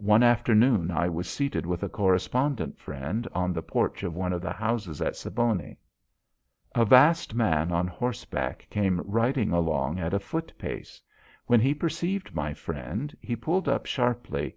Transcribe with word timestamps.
One 0.00 0.22
afternoon 0.22 0.90
I 0.90 1.10
was 1.10 1.28
seated 1.28 1.66
with 1.66 1.82
a 1.82 1.90
correspondent 1.90 2.78
friend, 2.78 3.28
on 3.34 3.52
the 3.52 3.60
porch 3.60 4.02
of 4.02 4.14
one 4.14 4.32
of 4.32 4.40
the 4.40 4.54
houses 4.54 5.02
at 5.02 5.14
Siboney. 5.14 5.76
A 6.74 6.86
vast 6.86 7.34
man 7.34 7.70
on 7.70 7.86
horseback 7.86 8.66
came 8.70 9.02
riding 9.04 9.52
along 9.52 9.98
at 9.98 10.14
a 10.14 10.18
foot 10.20 10.54
pace. 10.56 11.02
When 11.44 11.60
he 11.60 11.74
perceived 11.74 12.34
my 12.34 12.54
friend, 12.54 13.14
he 13.20 13.36
pulled 13.36 13.68
up 13.68 13.84
sharply. 13.84 14.56